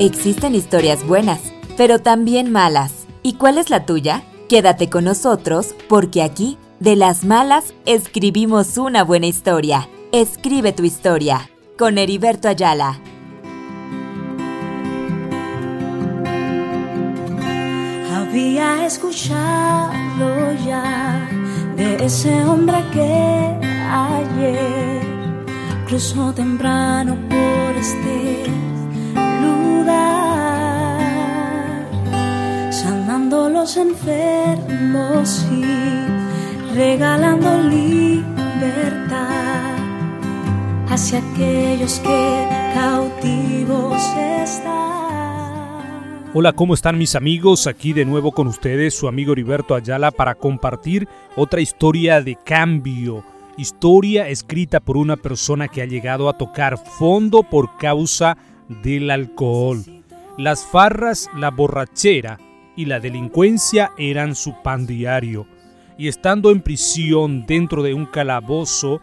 [0.00, 3.06] Existen historias buenas, pero también malas.
[3.22, 4.24] ¿Y cuál es la tuya?
[4.48, 9.88] Quédate con nosotros porque aquí, de las malas, escribimos una buena historia.
[10.10, 11.48] Escribe tu historia
[11.78, 12.98] con Heriberto Ayala.
[18.12, 21.28] Había escuchado ya
[21.76, 23.56] de ese hombre que
[23.92, 25.02] ayer
[25.86, 28.73] cruzó temprano por este
[32.70, 35.64] sanando los enfermos y
[36.74, 39.34] regalando libertad
[40.88, 44.02] hacia aquellos que cautivos
[44.42, 44.74] están.
[46.34, 47.66] Hola, ¿cómo están mis amigos?
[47.66, 53.24] Aquí de nuevo con ustedes, su amigo Heriberto Ayala, para compartir otra historia de cambio.
[53.56, 58.36] Historia escrita por una persona que ha llegado a tocar fondo por causa
[58.68, 59.84] del alcohol.
[60.36, 62.38] Las farras, la borrachera
[62.76, 65.46] y la delincuencia eran su pan diario.
[65.96, 69.00] Y estando en prisión dentro de un calabozo,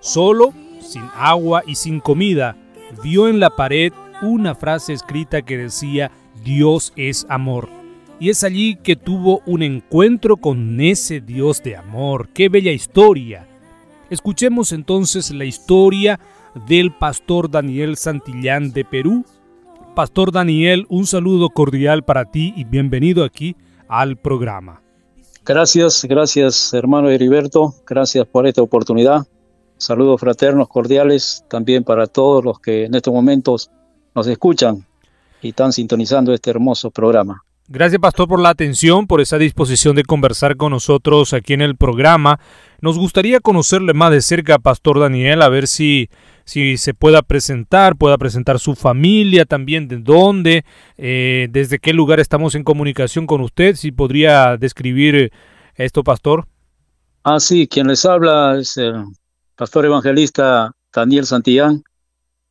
[0.00, 2.56] solo, sin agua y sin comida,
[3.02, 6.10] vio en la pared una frase escrita que decía
[6.42, 7.68] Dios es amor.
[8.18, 12.28] Y es allí que tuvo un encuentro con ese Dios de amor.
[12.34, 13.46] ¡Qué bella historia!
[14.10, 16.20] Escuchemos entonces la historia
[16.54, 19.24] del pastor Daniel Santillán de Perú.
[19.94, 23.56] Pastor Daniel, un saludo cordial para ti y bienvenido aquí
[23.88, 24.82] al programa.
[25.44, 29.26] Gracias, gracias hermano Heriberto, gracias por esta oportunidad.
[29.76, 33.70] Saludos fraternos cordiales también para todos los que en estos momentos
[34.14, 34.86] nos escuchan
[35.40, 37.42] y están sintonizando este hermoso programa.
[37.72, 41.76] Gracias, Pastor, por la atención, por esa disposición de conversar con nosotros aquí en el
[41.76, 42.40] programa.
[42.80, 46.10] Nos gustaría conocerle más de cerca, Pastor Daniel, a ver si,
[46.44, 50.64] si se pueda presentar, pueda presentar su familia también, de dónde,
[50.98, 55.30] eh, desde qué lugar estamos en comunicación con usted, si podría describir
[55.76, 56.48] esto, Pastor.
[57.22, 59.04] Ah, sí, quien les habla es el
[59.54, 61.84] Pastor Evangelista Daniel Santillán,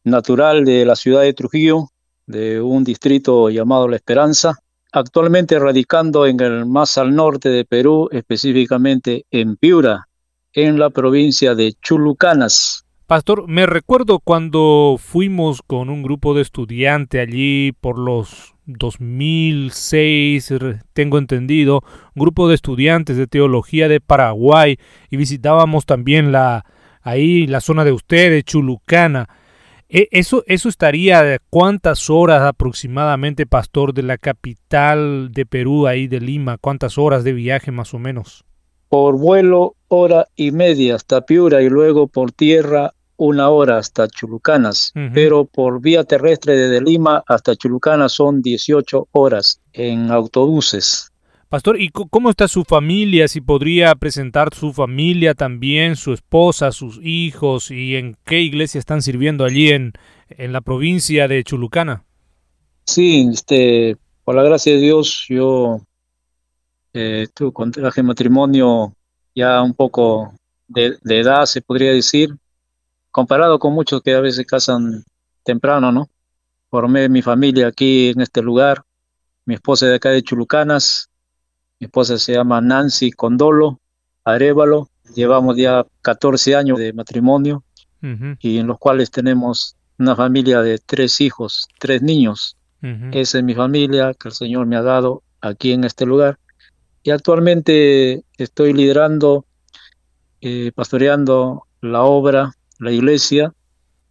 [0.06, 1.90] natural de la ciudad de Trujillo,
[2.26, 4.60] de un distrito llamado La Esperanza,
[4.92, 10.08] actualmente radicando en el más al norte de Perú, específicamente en Piura,
[10.54, 12.86] en la provincia de Chulucanas.
[13.06, 20.54] Pastor, me recuerdo cuando fuimos con un grupo de estudiantes allí por los 2006,
[20.94, 21.82] tengo entendido,
[22.14, 24.78] grupo de estudiantes de teología de Paraguay
[25.10, 26.66] y visitábamos también la
[27.02, 29.28] ahí la zona de ustedes, Chulucana.
[29.90, 36.20] E, eso, eso estaría cuántas horas aproximadamente, pastor, de la capital de Perú, ahí de
[36.22, 38.46] Lima, cuántas horas de viaje más o menos.
[38.88, 44.94] Por vuelo, hora y media hasta Piura y luego por tierra una hora hasta Chulucanas,
[45.14, 51.09] pero por vía terrestre desde Lima hasta Chulucanas son 18 horas en autobuses.
[51.50, 53.28] Pastor, ¿y cómo está su familia?
[53.28, 59.02] Si podría presentar su familia también, su esposa, sus hijos y en qué iglesia están
[59.02, 59.94] sirviendo allí en,
[60.30, 62.06] en la provincia de Chulucana.
[62.86, 65.82] Sí, este, por la gracia de Dios, yo
[66.94, 68.94] eh, tuve contraje matrimonio
[69.34, 70.32] ya un poco
[70.68, 72.30] de, de, edad, se podría decir,
[73.10, 75.04] comparado con muchos que a veces casan
[75.42, 76.10] temprano, ¿no?
[76.70, 78.84] Formé mi familia aquí en este lugar,
[79.46, 81.10] mi esposa de acá de Chulucanas,
[81.80, 83.80] mi esposa se llama Nancy Condolo
[84.26, 84.90] Arevalo.
[85.16, 87.64] Llevamos ya 14 años de matrimonio
[88.40, 92.58] y en los cuales tenemos una familia de tres hijos, tres niños.
[93.12, 96.38] Esa es mi familia que el Señor me ha dado aquí en este lugar.
[97.02, 99.46] Y actualmente estoy liderando,
[100.42, 103.54] eh, pastoreando la obra, la iglesia,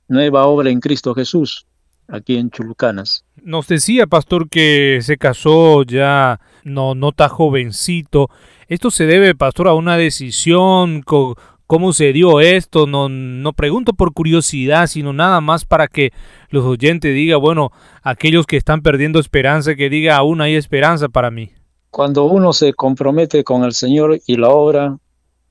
[0.08, 1.66] nueva obra en Cristo Jesús,
[2.08, 3.24] aquí en Chulucanas.
[3.42, 8.28] Nos decía, pastor, que se casó ya no, no está jovencito.
[8.66, 11.02] ¿Esto se debe, pastor, a una decisión?
[11.02, 12.86] ¿Cómo se dio esto?
[12.86, 16.12] No, no pregunto por curiosidad, sino nada más para que
[16.50, 17.72] los oyentes digan, bueno,
[18.02, 21.50] aquellos que están perdiendo esperanza, que diga, aún hay esperanza para mí.
[21.90, 24.98] Cuando uno se compromete con el Señor y la obra,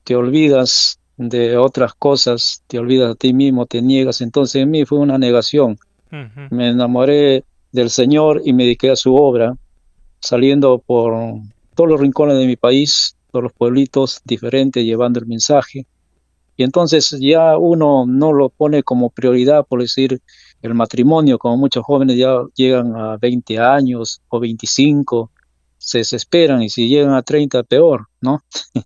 [0.04, 4.20] te olvidas de otras cosas, te olvidas a ti mismo, te niegas.
[4.20, 5.78] Entonces en mí fue una negación.
[6.10, 9.56] Me enamoré del Señor y me dediqué a su obra,
[10.20, 11.14] saliendo por
[11.74, 15.86] todos los rincones de mi país, todos los pueblitos diferentes, llevando el mensaje.
[16.56, 20.20] Y entonces ya uno no lo pone como prioridad, por decir,
[20.60, 25.30] el matrimonio, como muchos jóvenes ya llegan a 20 años o 25,
[25.78, 28.42] se desesperan y si llegan a 30 peor, ¿no?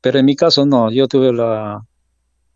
[0.00, 1.84] Pero en mi caso no, yo tuve la,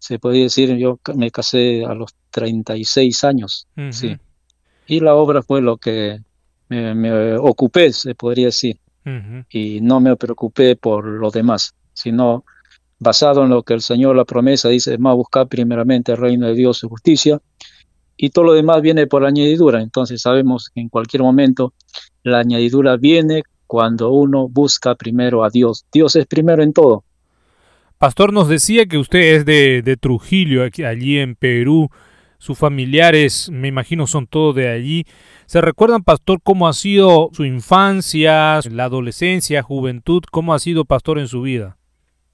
[0.05, 4.15] se podría decir, yo me casé a los 36 años, sí.
[4.87, 6.21] Y la obra fue lo que
[6.69, 8.79] me, ocupé, se podría decir.
[9.49, 12.45] Y no me preocupé por lo demás, sino
[12.99, 16.55] basado en lo que el Señor, la promesa, dice, más buscar primeramente el reino de
[16.55, 17.41] Dios y justicia,
[18.19, 19.81] y todo lo demás viene por añadidura.
[19.81, 21.73] Entonces sabemos que en cualquier momento
[22.23, 25.87] la añadidura viene cuando uno busca primero a Dios.
[25.91, 27.05] Dios es primero en todo.
[27.99, 31.91] Pastor, nos decía que usted es de, de Trujillo, aquí, allí en Perú.
[32.39, 35.07] Sus familiares, me imagino, son todos de allí.
[35.47, 40.23] ¿Se recuerdan, Pastor, cómo ha sido su infancia, la adolescencia, juventud?
[40.31, 41.79] ¿Cómo ha sido, Pastor, en su vida?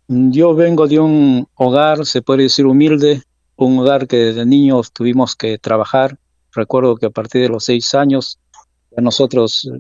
[0.09, 3.23] Yo vengo de un hogar, se puede decir, humilde,
[3.55, 6.19] un hogar que desde niños tuvimos que trabajar.
[6.53, 8.41] Recuerdo que a partir de los seis años
[8.97, 9.71] nosotros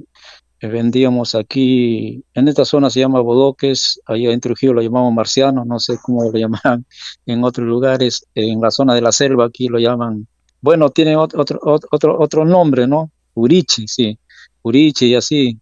[0.68, 5.78] vendíamos aquí, en esta zona se llama Bodoques, allá en Trujillo lo llamamos marciano, no
[5.78, 6.84] sé cómo lo llaman
[7.26, 10.26] en otros lugares, en la zona de la selva aquí lo llaman,
[10.60, 13.10] bueno, tiene otro, otro, otro, nombre, ¿no?
[13.34, 14.18] Urichi, sí,
[14.62, 15.58] Urichi y así,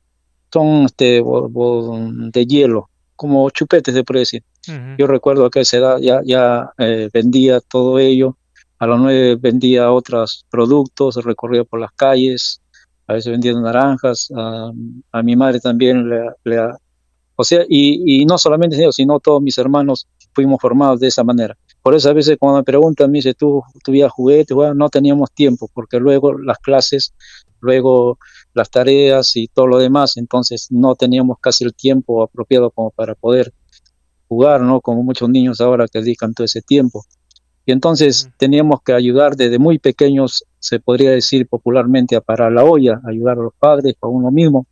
[0.53, 4.45] son este, de hielo como chupetes, puede decir.
[4.97, 8.37] Yo recuerdo que a esa edad ya, ya eh, vendía todo ello.
[8.79, 12.63] A las nueve vendía otros productos, recorría por las calles,
[13.09, 14.31] a veces vendía naranjas.
[14.37, 16.61] A, mi madre también le,
[17.41, 21.57] o sea, y, no solamente yo, sino todos mis hermanos fuimos formados de esa manera.
[21.83, 24.55] Por eso a veces cuando me preguntan, me dice, ¿tú tuvías juguetes?
[24.55, 27.15] Bueno, no teníamos tiempo, porque luego las clases,
[27.61, 28.19] luego
[28.55, 33.15] las tareas y todo lo demás, entonces no teníamos casi el tiempo apropiado como para
[33.15, 33.55] poder
[34.29, 34.81] jugar, ¿no?
[34.81, 37.05] Como muchos niños ahora que dedican todo ese tiempo.
[37.69, 42.65] Y entonces teníamos que ayudar desde muy pequeños, se podría decir popularmente, a parar la
[42.65, 44.67] olla, ayudar a los padres, a uno mismo.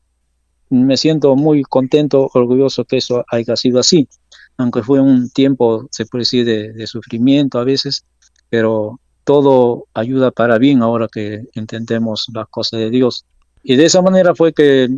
[0.71, 4.09] Me siento muy contento, orgulloso que eso haya sido así,
[4.57, 8.07] aunque fue un tiempo, se puede decir, de, de sufrimiento a veces,
[8.49, 13.27] pero todo ayuda para bien ahora que entendemos las cosas de Dios.
[13.63, 14.89] Y de esa manera fue que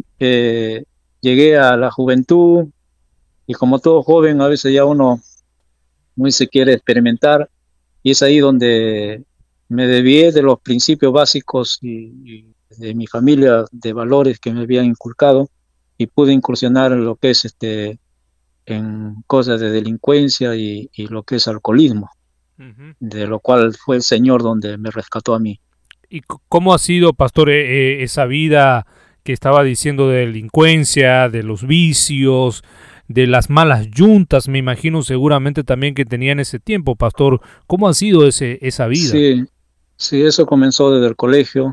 [1.20, 2.66] llegué a la juventud
[3.44, 5.20] y como todo joven, a veces ya uno
[6.14, 7.50] muy se quiere experimentar
[8.02, 9.24] y es ahí donde
[9.68, 12.46] me debí de los principios básicos y,
[12.76, 15.48] de mi familia, de valores que me habían inculcado
[15.96, 17.98] y pude incursionar en lo que es este
[18.66, 22.10] en cosas de delincuencia y, lo que es alcoholismo,
[23.00, 25.58] de lo cual fue el Señor donde me rescató a mí.
[26.10, 28.86] ¿Y cómo ha sido, pastor, e, e, esa vida
[29.22, 32.62] que estaba diciendo de delincuencia, de los vicios,
[33.08, 37.40] de las malas yuntas, me imagino seguramente también que tenían ese tiempo, pastor.
[37.66, 39.10] ¿Cómo ha sido ese, esa vida?
[39.10, 39.44] Sí,
[39.96, 41.72] sí, eso comenzó desde el colegio,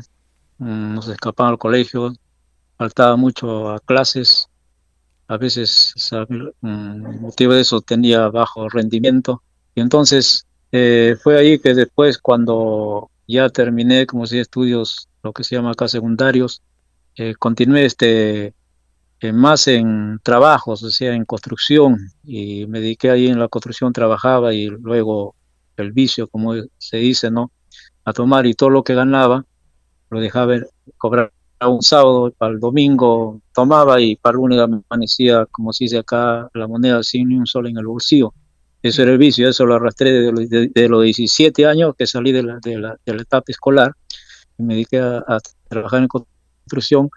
[0.58, 2.12] mm, nos escapaban al colegio,
[2.78, 4.48] faltaba mucho a clases,
[5.28, 5.94] a veces
[6.62, 9.42] mm, motivo de eso tenía bajo rendimiento,
[9.74, 15.44] y entonces eh, fue ahí que después cuando ya terminé como si estudios, lo que
[15.44, 16.62] se llama acá secundarios,
[17.16, 18.54] eh, continué este,
[19.32, 24.52] más en trabajos, o sea, en construcción, y me dediqué ahí en la construcción, trabajaba
[24.54, 25.34] y luego
[25.76, 27.50] el vicio, como se dice, ¿no?
[28.04, 29.44] A tomar y todo lo que ganaba,
[30.10, 30.56] lo dejaba
[30.98, 31.32] cobrar
[31.64, 36.48] un sábado, para el domingo tomaba y para el lunes amanecía, como se dice acá,
[36.54, 38.34] la moneda sin ni un sol en el bolsillo.
[38.82, 42.58] Eso era el vicio, eso lo arrastré de, los 17 años que salí de la,
[42.62, 43.92] de la, etapa escolar
[44.58, 45.38] y me dediqué a,
[45.68, 47.10] trabajar en construcción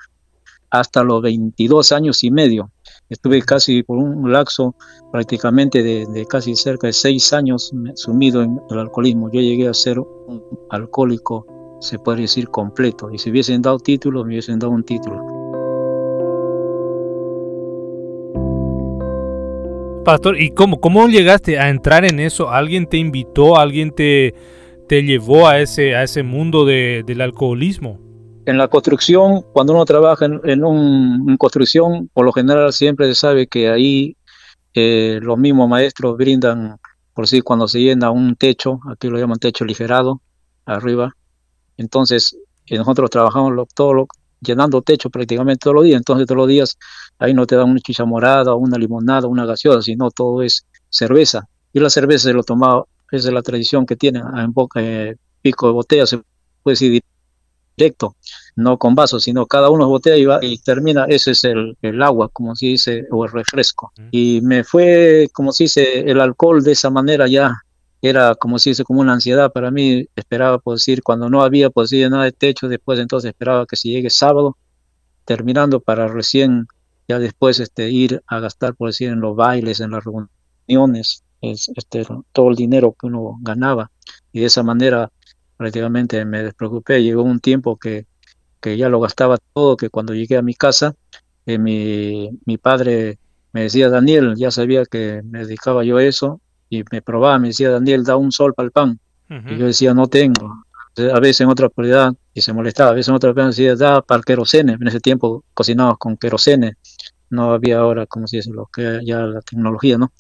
[0.72, 2.72] hasta los 22 años y medio.
[3.10, 4.76] Estuve casi por un laxo
[5.12, 9.32] prácticamente de, casi cerca de 6 años sumido en el alcoholismo.
[9.32, 13.10] Yo llegué a ser un alcohólico, se puede decir, completo.
[13.12, 15.24] Y si hubiesen dado título, me hubiesen dado un título.
[20.06, 22.50] Pastor, ¿y cómo, cómo llegaste a entrar en eso?
[22.50, 23.58] ¿Alguien te invitó?
[23.58, 24.34] ¿Alguien te,
[24.88, 28.09] te llevó a ese, a ese mundo de, del alcoholismo?
[28.46, 33.48] En la construcción, cuando uno trabaja en, un, construcción, por lo general siempre se sabe
[33.48, 34.16] que ahí
[34.74, 36.78] eh, los mismos maestros brindan,
[37.14, 40.22] por si cuando se llena un techo, aquí lo llaman techo ligerado,
[40.66, 41.14] arriba.
[41.78, 44.08] Entonces, eh, nosotros trabajamos lo, todo
[44.42, 45.98] llenando techo prácticamente todos los días.
[45.98, 46.78] Entonces todos los días
[47.18, 51.48] ahí no te dan una chicha morada, una limonada, una gaseosa, sino todo es cerveza.
[51.74, 55.16] Y la cerveza se lo tomaba, esa es la tradición que tienen en boca, eh,
[55.42, 56.22] pico de botella, se
[56.64, 57.02] puede decir
[57.80, 58.16] directo,
[58.56, 62.02] no con vasos, sino cada uno botella y, va, y termina, ese es el, el,
[62.02, 63.92] agua, como se dice, o el refresco.
[64.12, 67.56] Y me fue, como se dice, el alcohol de esa manera ya
[68.02, 71.70] era como si dice como una ansiedad para mí, esperaba por decir, cuando no había
[71.70, 74.58] por decir nada de techo, después entonces esperaba que se llegue sábado,
[75.26, 76.68] terminando para recién
[77.08, 82.06] ya después este, ir a gastar por decir en los bailes, en las reuniones, este,
[82.32, 83.92] todo el dinero que uno ganaba.
[84.32, 85.12] Y de esa manera
[85.60, 88.08] prácticamente me despreocupé, llegó un tiempo que
[88.62, 90.96] que ya lo gastaba todo, que cuando llegué a mi casa,
[91.46, 93.18] eh, mi, mi padre
[93.52, 97.48] me decía, Daniel, ya sabía que me dedicaba yo a eso, y me probaba, me
[97.48, 99.00] decía, Daniel, da un sol para el pan.
[99.48, 100.64] Y yo decía, no tengo.
[101.14, 104.02] A veces en otra oportunidad, y se molestaba, a veces en otra oportunidad decía, da
[104.02, 104.74] para el querosene.
[104.74, 106.74] En ese tiempo cocinaba con querosene,
[107.30, 110.12] no había ahora, como se dice, lo que ya la tecnología, ¿no?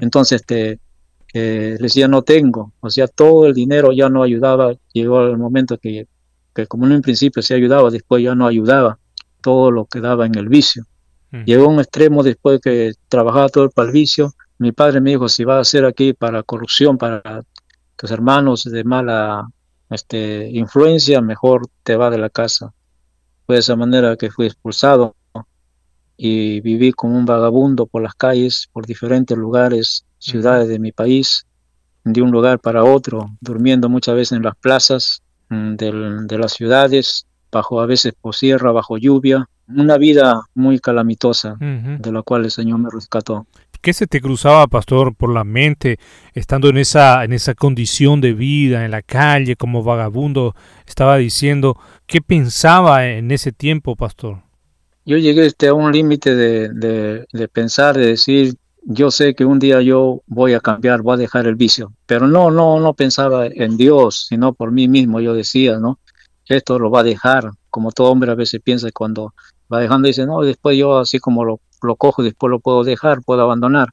[0.00, 0.80] Entonces, este,
[1.38, 2.72] eh, le decía, no tengo.
[2.80, 4.74] O sea, todo el dinero ya no ayudaba.
[4.92, 6.06] Llegó el momento que,
[6.54, 8.98] que como en un principio se ayudaba, después ya no ayudaba.
[9.42, 10.84] Todo lo que daba en el vicio.
[11.44, 14.32] Llegó a un extremo después que trabajaba todo para el vicio.
[14.58, 17.42] Mi padre me dijo, si vas a hacer aquí para corrupción, para
[17.96, 19.46] tus hermanos de mala
[19.90, 22.72] este, influencia, mejor te va de la casa.
[23.44, 25.14] Fue de esa manera que fui expulsado
[26.16, 31.46] y viví como un vagabundo por las calles, por diferentes lugares, ciudades de mi país,
[32.04, 37.26] de un lugar para otro, durmiendo muchas veces en las plazas mm, de las ciudades,
[37.50, 42.50] bajo a veces por sierra, bajo lluvia, una vida muy calamitosa, de la cual el
[42.50, 43.46] Señor me rescató.
[43.80, 45.98] ¿Qué se te cruzaba, pastor, por la mente
[46.34, 50.54] estando en esa, en esa condición de vida, en la calle, como vagabundo?
[50.86, 54.42] Estaba diciendo, ¿qué pensaba en ese tiempo, pastor?
[55.04, 58.54] Yo llegué este, a un límite de, de, pensar, de decir,
[58.88, 62.26] yo sé que un día yo voy a cambiar, voy a dejar el vicio, pero
[62.28, 65.20] no, no, no pensaba en Dios, sino por mí mismo.
[65.20, 65.98] Yo decía, ¿no?
[66.48, 69.34] Esto lo va a dejar, como todo hombre a veces piensa cuando
[69.72, 73.22] va dejando, dice, no, después yo así como lo lo cojo después lo puedo dejar,
[73.22, 73.90] puedo abandonar.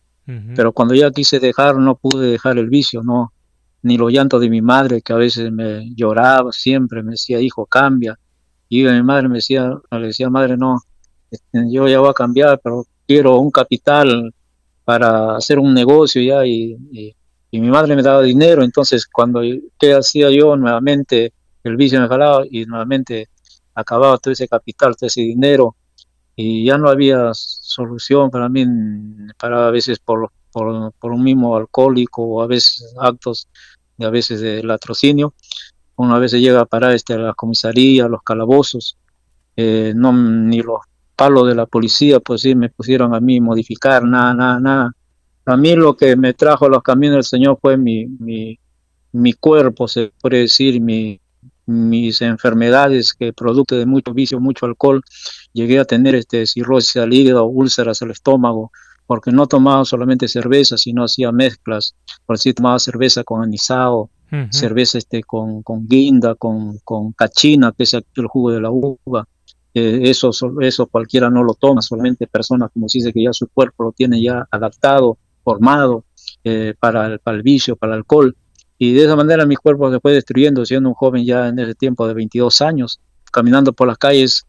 [0.55, 3.33] Pero cuando ya quise dejar, no pude dejar el vicio, no,
[3.81, 7.65] ni los llantos de mi madre, que a veces me lloraba siempre, me decía, hijo,
[7.65, 8.17] cambia.
[8.69, 10.79] Y mi madre me decía, le decía, madre, no,
[11.29, 14.33] este, yo ya voy a cambiar, pero quiero un capital
[14.85, 17.15] para hacer un negocio ya, y, y,
[17.59, 19.41] mi madre me daba dinero, entonces cuando,
[19.79, 20.55] ¿qué hacía yo?
[20.55, 23.29] Nuevamente el vicio me jalaba y nuevamente
[23.75, 25.75] acababa todo ese capital, todo ese dinero,
[26.35, 28.65] y ya no había solución para mí,
[29.39, 33.47] para a veces por, por, por un mismo alcohólico o a veces actos
[33.97, 35.33] de a veces de latrocinio.
[35.95, 38.97] Uno a veces llega a parar este, a la comisaría, a los calabozos,
[39.55, 40.79] eh, no, ni los
[41.23, 44.91] palos de la policía, pues sí, me pusieron a mí modificar, nada, nada, nada.
[45.45, 48.59] A mí lo que me trajo a los caminos del Señor fue mi, mi,
[49.13, 51.21] mi cuerpo, se puede decir, mi,
[51.65, 55.01] mis enfermedades que producto de mucho vicio, mucho alcohol,
[55.53, 58.71] llegué a tener este cirrosis al hígado, úlceras al estómago,
[59.07, 64.09] porque no tomaba solamente cerveza, sino hacía mezclas, por decir, tomaba cerveza con anisado,
[64.49, 69.25] cerveza este con, con guinda, con, con cachina, que es el jugo de la uva.
[69.73, 73.47] Eh, eso, eso cualquiera no lo toma, solamente personas como se dice que ya su
[73.47, 76.05] cuerpo lo tiene ya adaptado, formado
[76.43, 78.35] eh, para, el, para el vicio, para el alcohol.
[78.77, 81.75] Y de esa manera mi cuerpo se fue destruyendo, siendo un joven ya en ese
[81.75, 82.99] tiempo de 22 años,
[83.31, 84.45] caminando por las calles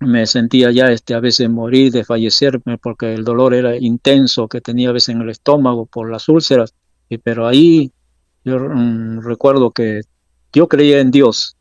[0.00, 4.60] me sentía ya este, a veces morir, de fallecerme, porque el dolor era intenso que
[4.60, 6.74] tenía a veces en el estómago por las úlceras.
[7.08, 7.90] Y, pero ahí
[8.44, 10.02] yo mm, recuerdo que
[10.52, 11.56] yo creía en Dios,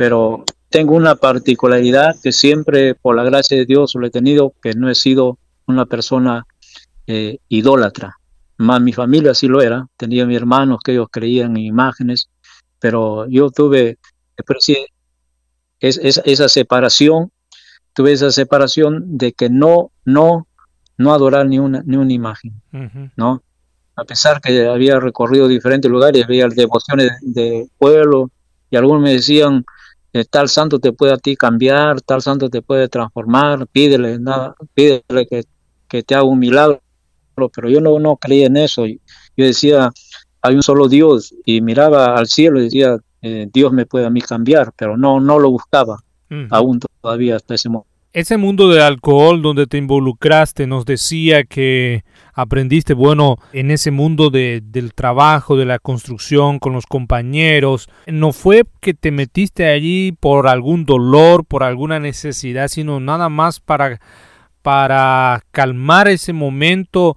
[0.00, 4.72] pero tengo una particularidad que siempre, por la gracia de Dios, lo he tenido, que
[4.72, 6.46] no he sido una persona
[7.06, 8.16] eh, idólatra.
[8.56, 12.30] Más mi familia sí lo era, tenía mis hermanos que ellos creían en imágenes,
[12.78, 13.98] pero yo tuve,
[15.80, 17.30] es, esa separación,
[17.92, 20.48] tuve esa separación de que no, no,
[20.96, 22.54] no adorar ni una, ni una imagen,
[23.16, 23.42] ¿no?
[23.96, 28.30] A pesar que había recorrido diferentes lugares, había devociones de, pueblo,
[28.70, 29.66] y algunos me decían,
[30.12, 34.54] eh, tal santo te puede a ti cambiar, tal santo te puede transformar, pídele, nada,
[34.74, 35.44] pídele que,
[35.88, 36.80] que te haga un milagro,
[37.54, 38.98] pero yo no, no creía en eso, yo
[39.36, 39.90] decía,
[40.42, 44.10] hay un solo Dios, y miraba al cielo y decía, eh, Dios me puede a
[44.10, 46.02] mí cambiar, pero no, no lo buscaba
[46.50, 47.89] aún todavía hasta ese momento.
[48.12, 52.02] Ese mundo del alcohol donde te involucraste nos decía que
[52.34, 57.88] aprendiste, bueno, en ese mundo de, del trabajo, de la construcción con los compañeros.
[58.08, 63.60] No fue que te metiste allí por algún dolor, por alguna necesidad, sino nada más
[63.60, 64.00] para,
[64.60, 67.16] para calmar ese momento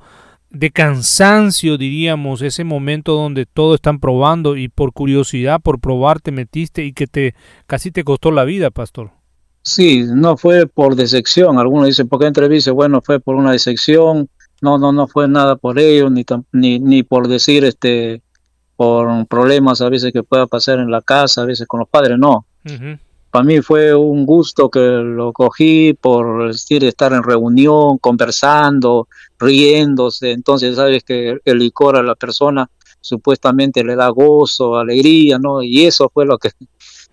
[0.52, 6.32] de cansancio, diríamos, ese momento donde todo están probando y por curiosidad, por probar, te
[6.32, 7.34] metiste y que te
[7.66, 9.23] casi te costó la vida, pastor.
[9.64, 11.58] Sí, no fue por decepción.
[11.58, 12.72] Algunos dicen, ¿por qué entrevista?
[12.72, 14.30] Bueno, fue por una decepción.
[14.62, 18.22] No, no, no fue nada por ello, ni, ni, ni por decir, este,
[18.76, 22.18] por problemas a veces que pueda pasar en la casa, a veces con los padres,
[22.18, 22.46] no
[23.34, 29.08] para mí fue un gusto que lo cogí por decir estar en reunión, conversando,
[29.40, 30.34] riéndose.
[30.34, 32.70] Entonces sabes que el licor a la persona
[33.02, 35.64] supuestamente le da gozo, alegría, ¿no?
[35.64, 36.52] Y eso fue lo que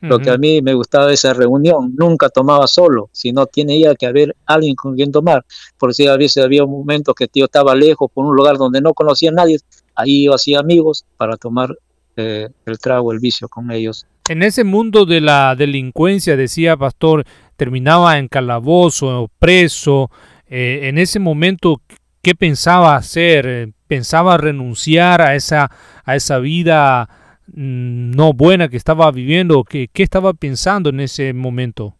[0.00, 4.06] Lo que a mí me gustaba de esa reunión, nunca tomaba solo, sino tenía que
[4.06, 5.44] haber alguien con quien tomar.
[5.78, 8.94] Por si a veces había momentos que tío estaba lejos, por un lugar donde no
[8.94, 9.58] conocía a nadie,
[9.94, 11.76] ahí yo hacía amigos para tomar
[12.16, 14.06] eh, el trago, el vicio con ellos.
[14.28, 17.24] En ese mundo de la delincuencia, decía Pastor,
[17.56, 20.10] terminaba en calabozo, preso.
[20.46, 21.82] Eh, en ese momento,
[22.22, 23.70] ¿qué pensaba hacer?
[23.86, 25.70] ¿Pensaba renunciar a esa,
[26.04, 27.19] a esa vida
[27.54, 29.64] no buena que estaba viviendo?
[29.64, 31.94] ¿Qué, ¿Qué, estaba pensando en ese momento?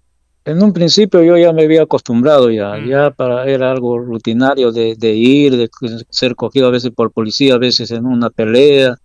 [0.45, 2.89] En un principio yo ya me había acostumbrado ya, mm.
[2.89, 5.69] ya para era algo rutinario de, de, ir, de
[6.09, 8.97] ser cogido a veces por policía, a veces en una pelea,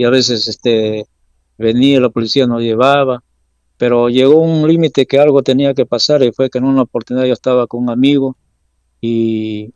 [0.00, 1.04] y a veces este
[1.58, 3.22] venía la policía nos llevaba,
[3.76, 7.26] pero llegó un límite que algo tenía que pasar y fue que en una oportunidad
[7.26, 8.34] yo estaba con un amigo
[9.02, 9.74] y,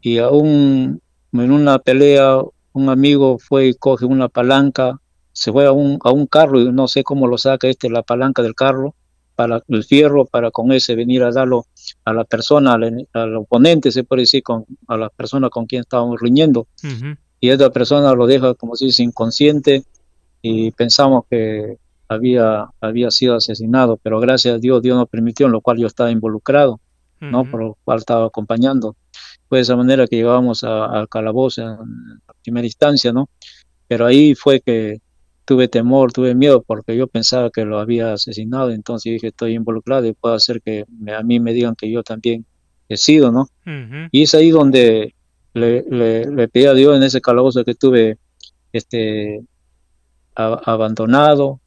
[0.00, 1.00] y aún
[1.32, 2.40] en una pelea
[2.72, 5.00] un amigo fue y coge una palanca,
[5.32, 8.02] se fue a un, a un carro y no sé cómo lo saca este, la
[8.02, 8.94] palanca del carro,
[9.40, 11.64] para el fierro, para con ese venir a darlo
[12.04, 16.20] a la persona, al, oponente, se puede decir, con, a la persona con quien estábamos
[16.20, 16.66] riñendo.
[17.40, 19.82] Y esta persona lo deja como si dice inconsciente
[20.42, 25.52] y pensamos que había, había sido asesinado, pero gracias a Dios, Dios nos permitió, en
[25.52, 26.78] lo cual yo estaba involucrado,
[27.20, 27.50] ¿no?
[27.50, 28.94] Por lo cual estaba acompañando.
[29.48, 31.78] Fue de esa manera que llegábamos al calabozo en
[32.42, 33.30] primera instancia, ¿no?
[33.88, 35.00] Pero ahí fue que
[35.50, 40.06] tuve temor, tuve miedo, porque yo pensaba que lo había asesinado, entonces dije, estoy involucrado
[40.06, 42.46] y puedo hacer que a mí me digan que yo también
[42.88, 43.48] he sido, ¿no?
[44.12, 45.12] Y es ahí donde
[45.52, 48.18] le, le, pedí a Dios en ese calabozo que tuve
[48.72, 49.42] este
[50.36, 51.58] abandonado,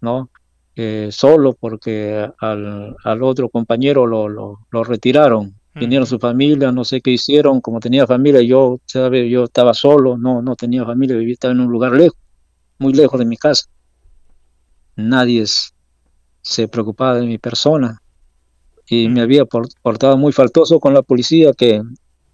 [0.00, 0.30] ¿no?
[0.76, 5.56] Eh, solo porque al, al otro compañero lo, lo, lo retiraron.
[5.74, 9.28] Vinieron su familia, no sé qué hicieron, como tenía familia, yo, ¿sabe?
[9.28, 12.16] yo estaba solo, no, no tenía familia, vivía estaba en un lugar lejos,
[12.78, 13.66] muy lejos de mi casa.
[14.96, 15.44] Nadie
[16.42, 18.00] se preocupaba de mi persona
[18.86, 21.82] y me había portado muy faltoso con la policía que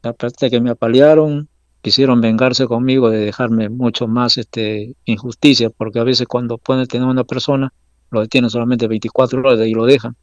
[0.03, 1.49] aparte de que me apalearon,
[1.83, 7.07] quisieron vengarse conmigo de dejarme mucho más este, injusticia, porque a veces cuando pueden tener
[7.07, 7.73] una persona,
[8.11, 10.17] lo detienen solamente 24 horas y lo dejan.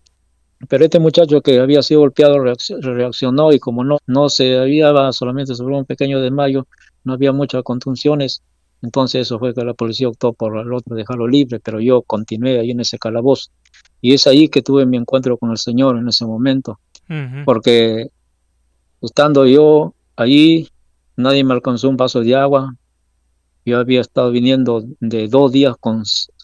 [0.68, 5.54] Pero este muchacho que había sido golpeado reaccionó y como no, no se había solamente
[5.54, 6.68] sobre un pequeño desmayo,
[7.04, 8.42] no había muchas contunciones,
[8.82, 12.60] entonces eso fue que la policía optó por el otro dejarlo libre, pero yo continué
[12.60, 13.52] ahí en ese calabozo.
[14.02, 16.80] Y es ahí que tuve mi encuentro con el Señor en ese momento,
[17.46, 18.10] porque
[19.02, 20.70] estando yo allí,
[21.16, 22.76] nadie me alcanzó un vaso de agua.
[23.66, 25.76] Yo había estado viniendo de dos días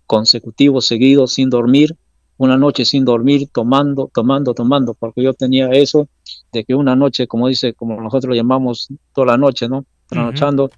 [0.08, 1.96] consecutivos seguidos sin dormir,
[2.38, 6.10] una noche sin dormir, tomando, tomando, tomando, porque yo tenía eso
[6.52, 9.86] de que una noche, como dice, como nosotros lo llamamos toda la noche, ¿no?
[10.08, 10.72] Trasnochando,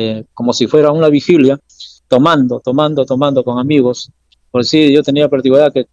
[0.00, 1.58] eh, como si fuera una vigilia,
[2.06, 4.12] tomando, tomando, tomando con amigos.
[4.52, 5.86] Por si yo tenía particularidad que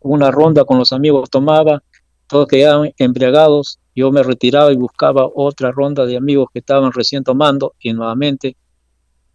[0.00, 1.80] una ronda con los amigos tomaba,
[2.26, 7.22] todos quedaban embriagados, yo me retiraba y buscaba otra ronda de amigos que estaban recién
[7.22, 8.56] tomando y nuevamente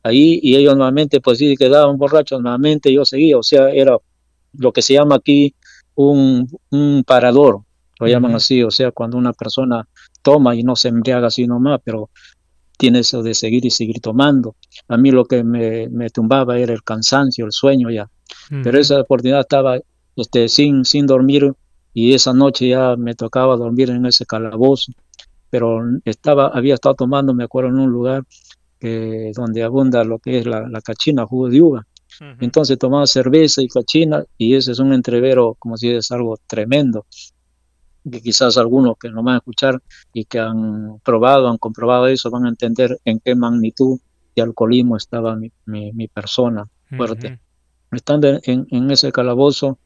[0.03, 3.97] ahí y ellos nuevamente pues sí quedaban borrachos, nuevamente yo seguía, o sea, era
[4.57, 5.55] lo que se llama aquí
[5.95, 7.61] un, un parador,
[7.99, 9.87] lo llaman así, o sea, cuando una persona
[10.21, 12.09] toma y no se embriaga así nomás, pero
[12.77, 14.55] tiene eso de seguir y seguir tomando.
[14.87, 18.09] A mí lo que me, me tumbaba era el cansancio, el sueño ya.
[18.63, 19.77] Pero esa oportunidad estaba
[20.15, 21.53] este, sin, sin dormir
[21.93, 24.91] y esa noche ya me tocaba dormir en ese calabozo,
[25.49, 28.23] pero estaba, había estado tomando, me acuerdo, en un lugar
[28.79, 31.87] donde abunda lo que es la, cachina, jugo de uva.
[32.39, 37.05] Entonces tomaba cerveza y cachina y ese es un entrevero, como si es algo tremendo,
[38.09, 39.81] que quizás algunos que no van a escuchar
[40.13, 43.99] y que han probado, han comprobado eso, van a entender en qué magnitud
[44.35, 47.39] de alcoholismo estaba mi, mi, persona fuerte.
[47.91, 49.79] Estando en, en, ese calabozo,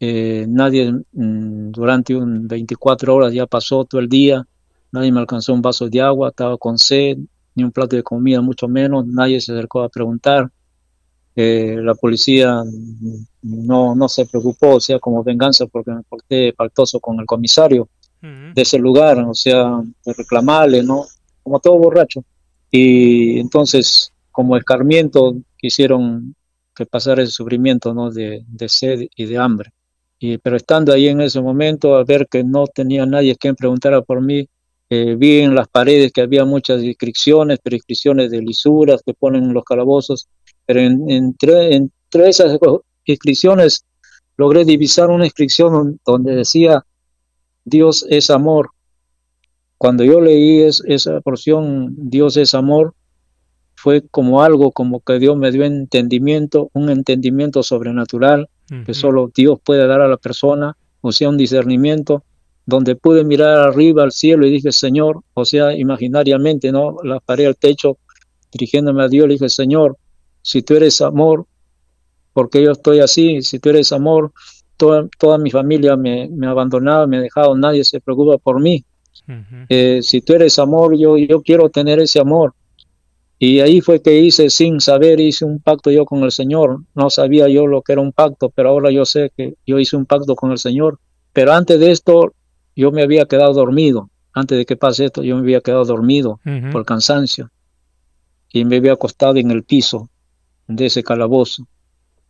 [0.00, 4.46] eh, nadie mm, durante un 24 horas ya pasó todo el día,
[4.92, 7.18] nadie me alcanzó un vaso de agua, estaba con sed,
[7.54, 10.50] ni un plato de comida, mucho menos, nadie se acercó a preguntar.
[11.40, 12.64] Eh, la policía
[13.42, 17.88] no, no se preocupó, o sea, como venganza, porque me porté pactoso con el comisario
[18.20, 21.04] de ese lugar, o sea, de reclamarle, ¿no?
[21.44, 22.24] Como todo borracho.
[22.72, 26.34] Y entonces, como escarmiento, quisieron
[26.74, 28.10] que pasara ese sufrimiento, ¿no?
[28.10, 29.70] De, de sed y de hambre.
[30.18, 34.02] Y, pero estando ahí en ese momento, a ver que no tenía nadie quien preguntara
[34.02, 34.48] por mí,
[34.90, 39.52] eh, vi en las paredes que había muchas inscripciones, prescripciones de lisuras que ponen en
[39.52, 40.26] los calabozos,
[40.68, 42.58] pero entre, entre esas
[43.06, 43.86] inscripciones
[44.36, 46.84] logré divisar una inscripción donde decía
[47.64, 48.68] Dios es amor.
[49.78, 52.92] Cuando yo leí esa porción, Dios es amor,
[53.76, 58.50] fue como algo como que Dios me dio entendimiento, un entendimiento sobrenatural
[58.84, 62.24] que solo Dios puede dar a la persona, o sea, un discernimiento,
[62.66, 66.96] donde pude mirar arriba al cielo y dije, Señor, o sea, imaginariamente, ¿no?
[67.02, 67.96] La paré al techo,
[68.52, 69.96] dirigiéndome a Dios, le dije, Señor,
[70.48, 71.44] si tú eres amor,
[72.32, 74.32] porque yo estoy así, si tú eres amor,
[74.78, 78.58] toda, toda mi familia me, me ha abandonado, me ha dejado, nadie se preocupa por
[78.58, 78.82] mí.
[79.68, 82.54] Eh, si tú eres amor, yo, yo quiero tener ese amor.
[83.38, 86.78] Y ahí fue que hice, sin saber, hice un pacto yo con el Señor.
[86.94, 89.98] No sabía yo lo que era un pacto, pero ahora yo sé que yo hice
[89.98, 90.98] un pacto con el Señor.
[91.34, 92.32] Pero antes de esto,
[92.74, 94.08] yo me había quedado dormido.
[94.32, 96.40] Antes de que pase esto, yo me había quedado dormido
[96.72, 97.50] por cansancio.
[98.50, 100.08] Y me había acostado en el piso
[100.68, 101.66] de ese calabozo.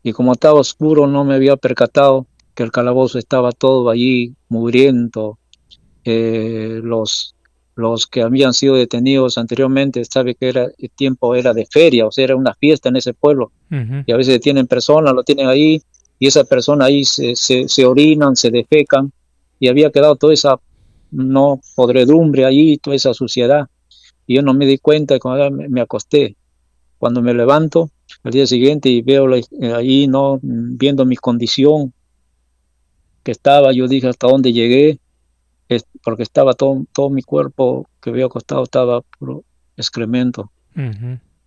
[0.03, 5.39] Y como estaba oscuro, no me había percatado que el calabozo estaba todo allí mugriento.
[6.05, 7.35] Eh, los
[7.79, 12.11] los que habían sido detenidos anteriormente, sabe que era el tiempo era de feria, o
[12.11, 13.53] sea, era una fiesta en ese pueblo.
[13.71, 15.81] Y a veces detienen personas, lo tienen ahí,
[16.19, 19.13] y esa persona ahí se, se, orinan, se defecan,
[19.61, 20.59] y había quedado toda esa
[21.13, 23.69] no podredumbre allí, toda esa suciedad.
[24.27, 26.35] Y yo no me di cuenta cuando me acosté.
[26.99, 27.91] Cuando me levanto
[28.23, 29.27] al día siguiente y veo
[29.75, 31.93] ahí, no viendo mi condición
[33.23, 34.99] que estaba, yo dije hasta dónde llegué,
[36.03, 39.45] porque estaba todo, todo mi cuerpo que había acostado estaba puro
[39.77, 40.51] excremento.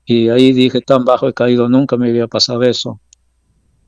[0.06, 3.00] Y ahí dije, tan bajo he caído, nunca me había pasado eso.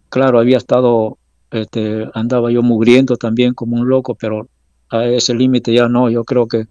[0.10, 1.18] Claro, había estado,
[1.52, 4.48] este, andaba yo mugriendo también como un loco, pero
[4.90, 6.66] a ese límite ya no, yo creo que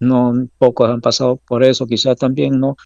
[0.00, 2.76] no pocos han pasado por eso, quizás también no.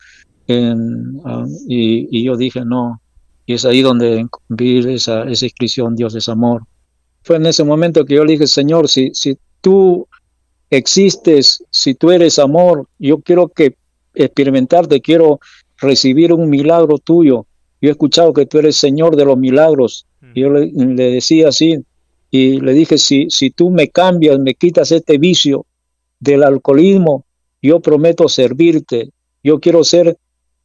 [0.49, 3.01] Ah, y, yo dije, no,
[3.47, 6.63] y es ahí donde vi esa, esa inscripción, Dios es amor.
[7.23, 10.07] Fue en ese momento que yo le dije, Señor, si, si tú
[10.71, 13.77] existes, si tú eres amor, yo quiero que
[14.15, 15.41] experimentarte, quiero
[15.79, 17.47] recibir un milagro tuyo.
[17.81, 20.07] Yo he escuchado que tú eres Señor de los milagros.
[20.21, 20.33] Mm.
[20.35, 21.85] Yo le, decía así
[22.31, 25.67] y le dije, si, si tú me cambias, me quitas este vicio
[26.21, 27.25] del alcoholismo,
[27.61, 29.11] yo prometo servirte.
[29.43, 30.17] Yo quiero ser,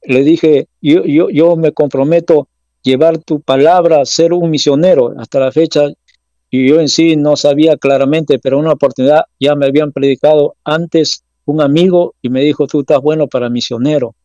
[0.04, 2.48] le dije, yo, yo, yo me comprometo
[2.84, 5.14] llevar tu palabra, ser un misionero.
[5.18, 5.88] Hasta la fecha
[6.50, 11.24] y yo en sí no sabía claramente, pero una oportunidad ya me habían predicado antes
[11.46, 14.16] un amigo y me dijo, tú estás bueno para misionero.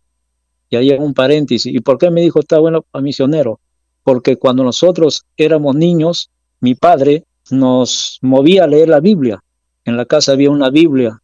[0.70, 1.72] Y ahí un paréntesis.
[1.72, 3.60] ¿Y por qué me dijo, está bueno para misionero?
[4.02, 6.30] Porque cuando nosotros éramos niños,
[6.60, 9.42] mi padre nos movía a leer la Biblia.
[9.84, 11.21] En la casa había una Biblia.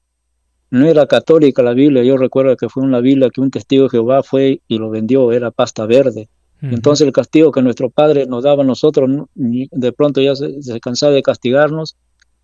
[0.70, 3.90] No era católica la Biblia, yo recuerdo que fue una Biblia que un testigo de
[3.90, 6.28] Jehová fue y lo vendió, era pasta verde.
[6.61, 11.12] Entonces el castigo que nuestro Padre nos daba a nosotros, de pronto ya se, cansaba
[11.12, 11.96] de castigarnos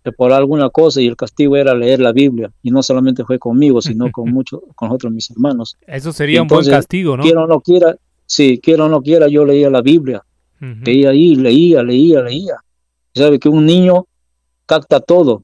[0.05, 3.39] eh, por alguna cosa y el castigo era leer la Biblia y no solamente fue
[3.39, 5.77] conmigo, sino con muchos, con otros mis hermanos.
[5.85, 7.23] Eso sería un buen castigo, ¿no?
[7.23, 10.23] Quiero o no quiera, sí, quiero o no quiera, yo leía la Biblia,
[10.61, 12.55] leía ahí, leía, leía, leía.
[13.13, 14.05] Sabe que un niño
[14.65, 15.43] capta todo,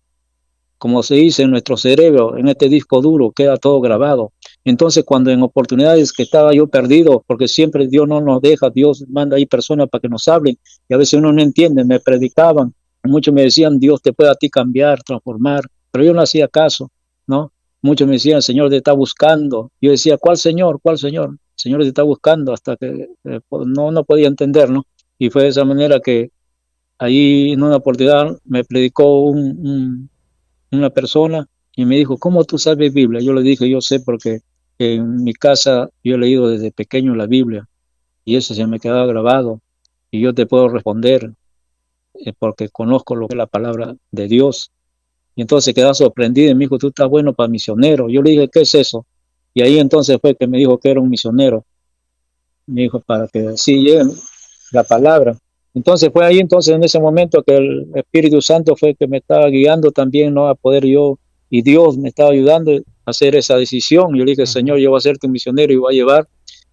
[0.82, 4.32] como se dice en nuestro cerebro, en este disco duro, queda todo grabado.
[4.66, 9.06] Entonces, cuando en oportunidades que estaba yo perdido, porque siempre Dios no nos deja, Dios
[9.08, 10.58] manda ahí personas para que nos hablen,
[10.90, 14.34] y a veces uno no entiende, me predicaban, muchos me decían, Dios te puede a
[14.34, 16.90] ti cambiar, transformar, pero yo no hacía caso,
[17.28, 17.52] ¿no?
[17.84, 19.70] Muchos me decían, Señor te está buscando.
[19.80, 20.80] Yo decía, ¿cuál Señor?
[20.82, 21.38] ¿Cuál Señor?
[21.54, 24.88] Señor te está buscando, hasta que eh, no, no podía entender, ¿no?
[25.20, 26.32] Y fue de esa manera que
[27.02, 30.11] ahí en una oportunidad me predicó un,
[30.72, 33.22] una persona y me dijo, ¿cómo tú sabes Biblia?
[33.22, 34.42] Yo le dije, yo sé porque
[34.78, 37.68] en mi casa yo he leído desde pequeño la Biblia
[38.26, 39.62] y eso se me quedaba grabado
[40.10, 41.34] y yo te puedo responder
[42.14, 44.72] eh, porque conozco lo que es la palabra de Dios.
[45.36, 48.10] Y entonces quedaba sorprendido y me dijo, tú estás bueno para misionero.
[48.10, 49.06] Yo le dije, ¿qué es eso?
[49.54, 51.66] Y ahí entonces fue que me dijo que era un misionero.
[52.68, 54.04] Me dijo, para que así llegue
[54.72, 55.38] la palabra.
[55.74, 59.48] Entonces fue ahí entonces en ese momento que el Espíritu Santo fue que me estaba
[59.48, 60.48] guiando también, ¿no?
[60.48, 61.18] A poder yo,
[61.50, 62.72] y Dios me estaba ayudando
[63.06, 64.16] hacer esa decisión.
[64.16, 66.28] Yo le dije, Señor, yo voy a ser tu misionero y voy a llevar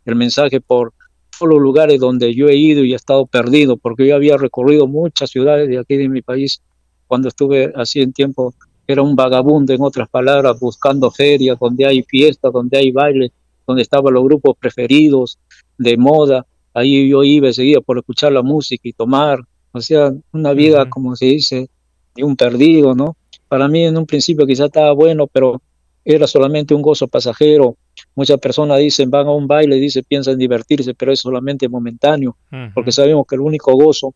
[0.04, 0.92] el mensaje por
[1.38, 4.86] todos los lugares donde yo he ido y he estado perdido, porque yo había recorrido
[4.86, 6.60] muchas ciudades de aquí de mi país
[7.06, 8.54] cuando estuve así en tiempo.
[8.86, 13.32] Era un vagabundo, en otras palabras, buscando ferias donde hay fiestas, donde hay baile,
[13.66, 15.38] donde estaban los grupos preferidos
[15.76, 16.46] de moda.
[16.78, 19.40] Ahí yo iba seguía por escuchar la música y tomar.
[19.72, 21.68] O sea, una vida, como se dice,
[22.14, 23.16] de un perdido, ¿no?
[23.48, 25.60] Para mí en un principio quizás estaba bueno, pero
[26.04, 27.76] era solamente un gozo pasajero.
[28.14, 32.36] Muchas personas dicen, van a un baile, dicen, piensan divertirse, pero es solamente momentáneo,
[32.74, 34.14] porque sabemos que el único gozo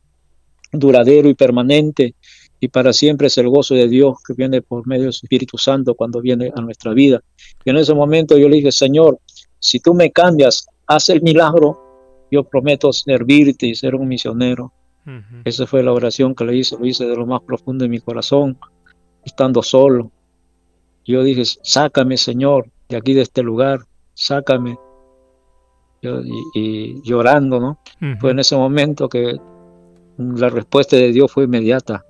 [0.72, 2.14] duradero y permanente
[2.61, 5.59] y para siempre es el gozo de Dios que viene por medio de su Espíritu
[5.59, 7.20] Santo cuando viene a nuestra vida.
[7.64, 9.18] Y en ese momento yo le dije, Señor,
[9.59, 11.91] si tú me cambias, haz el milagro,
[12.33, 14.73] yo prometo servirte y ser un misionero.
[15.45, 18.01] Esa fue la oración que le hice, lo hice de lo más profundo de mi
[18.01, 18.57] corazón,
[19.25, 20.11] estando solo.
[21.05, 23.81] Yo dije, sácame Señor de aquí, de este lugar,
[24.14, 24.79] sácame.
[26.55, 27.79] y, llorando, ¿no?
[28.18, 29.38] Fue en ese momento que
[30.16, 32.05] la respuesta de Dios fue inmediata,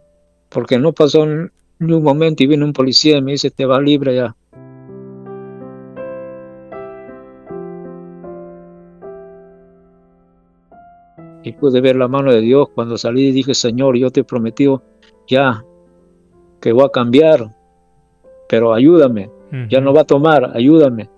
[0.48, 3.80] porque no pasó ni un momento y vino un policía y me dice, te va
[3.80, 4.36] libre ya.
[11.42, 14.24] Y pude ver la mano de Dios cuando salí y dije, Señor, yo te he
[14.24, 14.82] prometido
[15.26, 15.64] ya
[16.60, 17.54] que voy a cambiar,
[18.48, 19.30] pero ayúdame,
[19.68, 21.10] ya no va a tomar, ayúdame.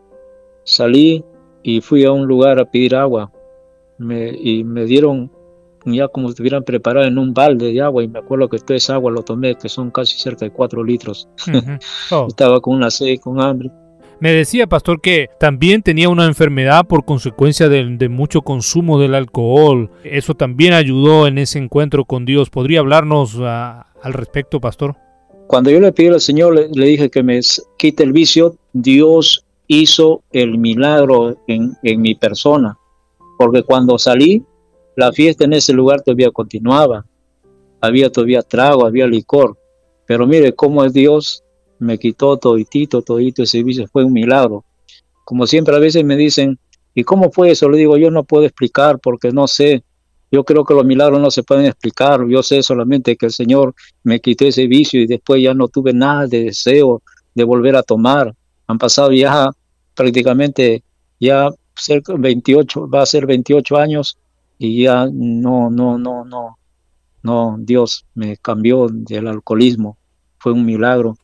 [0.64, 1.24] Salí
[1.62, 3.30] y fui a un lugar a pedir agua
[3.98, 5.30] me, y me dieron
[5.86, 8.94] ya como estuvieran preparado en un balde de agua y me acuerdo que toda esa
[8.94, 11.28] agua lo tomé, que son casi cerca de cuatro litros.
[12.10, 12.26] Oh.
[12.28, 13.70] Estaba con una sed, con hambre.
[14.20, 19.90] Me decía, pastor, que también tenía una enfermedad por consecuencia de, mucho consumo del alcohol.
[20.04, 22.50] Eso también ayudó en ese encuentro con Dios.
[22.50, 24.96] ¿Podría hablarnos ah, al respecto, pastor?
[25.46, 27.40] Cuando yo le pedí al Señor, le, dije que me
[27.76, 32.78] quite el vicio, Dios hizo el milagro en, en mi persona.
[33.38, 34.42] Porque cuando salí,
[34.96, 37.04] la fiesta en ese lugar todavía continuaba.
[37.80, 39.58] Había todavía trago, había licor.
[40.06, 41.43] Pero mire cómo es Dios
[41.84, 44.64] me quitó toditito, todito ese vicio, fue un milagro.
[45.24, 46.58] Como siempre a veces me dicen,
[46.94, 47.68] ¿y cómo fue eso?
[47.68, 49.84] Le digo, yo no puedo explicar porque no sé.
[50.30, 52.26] Yo creo que los milagros no se pueden explicar.
[52.26, 55.92] Yo sé solamente que el Señor me quitó ese vicio y después ya no tuve
[55.92, 57.02] nada de deseo
[57.34, 58.34] de volver a tomar.
[58.66, 59.50] Han pasado ya
[59.94, 60.82] prácticamente
[61.20, 64.18] ya cerca 28, va a ser 28 años
[64.58, 66.58] y ya no, no, no, no,
[67.22, 69.96] no, Dios me cambió del alcoholismo.
[70.38, 71.16] Fue un milagro.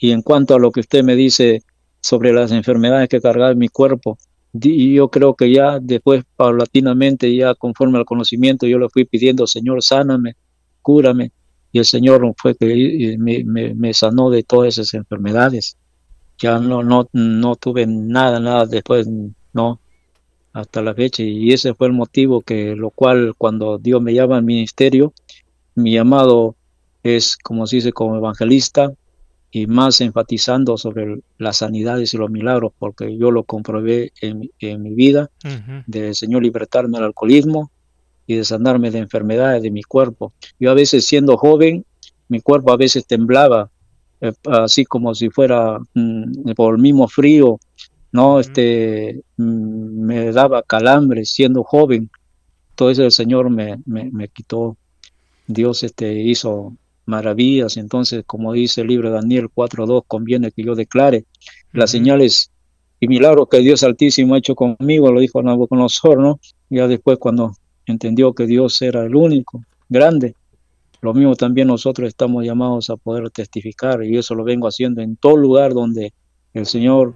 [0.00, 1.62] Y en cuanto a lo que usted me dice
[2.00, 4.18] sobre las enfermedades que cargaba en mi cuerpo,
[4.52, 9.82] yo creo que ya después, paulatinamente, ya conforme al conocimiento, yo le fui pidiendo, Señor,
[9.82, 10.36] sáname,
[10.82, 11.32] cúrame.
[11.70, 15.76] Y el Señor fue que me, sanó de todas esas enfermedades.
[16.38, 19.06] Ya no, no, no tuve nada, nada después,
[19.52, 19.80] no,
[20.54, 21.22] hasta la fecha.
[21.22, 25.12] Y ese fue el motivo que, lo cual, cuando Dios me llama al ministerio,
[25.74, 26.56] mi llamado
[27.02, 28.92] es, como se dice, como evangelista,
[29.52, 34.48] y más enfatizando sobre las sanidades y los milagros, porque yo lo comprobé en,
[34.82, 35.30] mi vida,
[35.86, 37.70] de Señor libertarme del alcoholismo
[38.26, 40.32] y de sanarme de enfermedades de mi cuerpo.
[40.60, 41.84] Yo a veces siendo joven,
[42.28, 43.70] mi cuerpo a veces temblaba,
[44.20, 47.58] eh, así como si fuera mm, por el mismo frío,
[48.12, 48.38] ¿no?
[48.38, 52.08] este, mm, me daba calambre siendo joven.
[52.76, 54.76] Todo eso el Señor me, me, me quitó.
[55.48, 56.76] Dios este, hizo
[57.10, 57.76] maravillas.
[57.76, 61.24] Entonces, como dice el libro de Daniel 4.2, conviene que yo declare
[61.72, 62.50] las señales
[63.00, 66.40] y milagros que Dios Altísimo ha hecho conmigo, lo dijo Nabucodonosor, ¿no?
[66.68, 67.54] Ya después cuando
[67.86, 70.34] entendió que Dios era el único, grande,
[71.00, 75.16] lo mismo también nosotros estamos llamados a poder testificar y eso lo vengo haciendo en
[75.16, 76.12] todo lugar donde
[76.52, 77.14] el Señor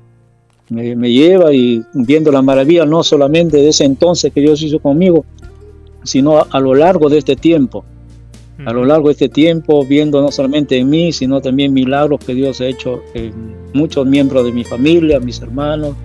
[0.70, 4.78] me, me, lleva y viendo la maravilla no solamente de ese entonces que Dios hizo
[4.78, 5.26] conmigo,
[6.02, 7.84] sino a, a lo largo de este tiempo
[8.64, 12.34] a lo largo de este tiempo, viendo no solamente en mí, sino también milagros que
[12.34, 15.96] Dios ha hecho en muchos miembros de mi familia, mis hermanos.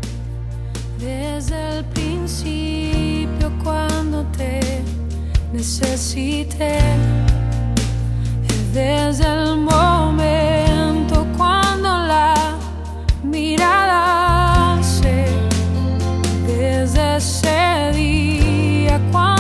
[1.00, 4.60] Desde el principio cuando te
[5.54, 6.80] necesité,
[8.74, 12.58] desde el momento cuando la
[13.24, 15.26] mirada se,
[16.48, 19.39] desde ese día cuando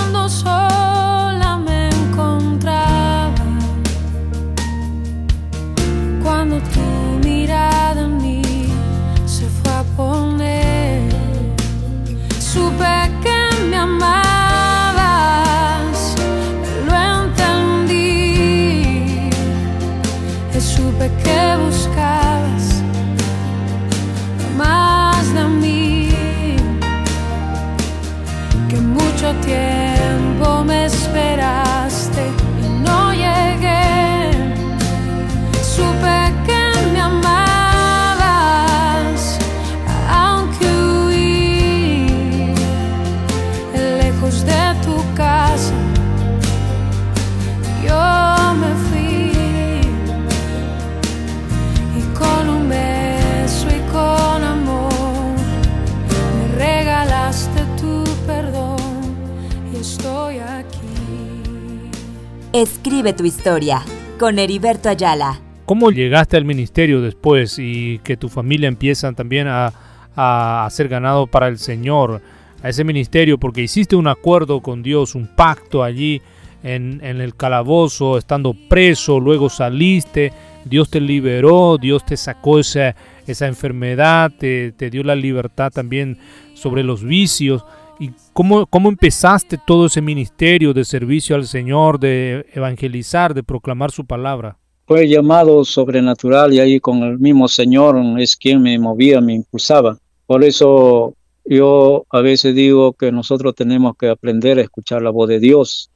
[62.60, 63.82] Escribe tu historia
[64.20, 65.40] con Heriberto Ayala.
[65.66, 69.72] ¿Cómo llegaste al ministerio después y que tu familia empieza también a,
[70.18, 72.22] a, ser ganado para el Señor,
[72.62, 76.22] a ese ministerio, porque hiciste un acuerdo con Dios, un pacto allí
[76.62, 80.34] en, el calabozo, estando preso, luego saliste,
[80.66, 82.94] Dios te liberó, Dios te sacó esa,
[83.26, 86.18] esa enfermedad, te, dio la libertad también
[86.56, 87.64] sobre los vicios.
[88.00, 93.92] ¿Y cómo, cómo empezaste todo ese ministerio de servicio al Señor, de evangelizar, de proclamar
[93.92, 94.58] su palabra?
[94.88, 99.98] Fue llamado sobrenatural y ahí con el mismo Señor es quien me movía, me impulsaba.
[100.26, 105.28] Por eso yo a veces digo que nosotros tenemos que aprender a escuchar la voz
[105.28, 105.92] de Dios.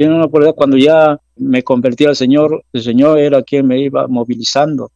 [0.00, 4.90] Una cuando ya me convertí al Señor, el Señor era quien me iba movilizando.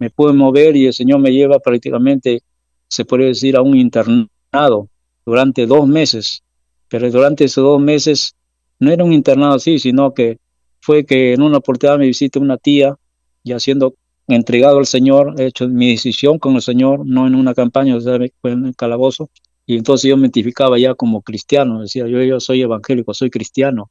[0.00, 2.42] Me pude mover y el Señor me lleva prácticamente,
[2.88, 4.88] se puede decir, a un internado
[5.24, 6.42] durante dos meses.
[6.88, 8.34] Pero durante esos dos meses
[8.78, 10.38] no era un internado así, sino que
[10.80, 12.96] fue que en una oportunidad me visité una tía,
[13.44, 13.94] ya siendo
[14.28, 18.00] entregado al Señor, he hecho mi decisión con el Señor, no en una campaña, o
[18.00, 19.30] sea, fue en el calabozo,
[19.66, 23.90] y entonces yo me identificaba ya como cristiano, decía, yo, yo soy evangélico, soy cristiano,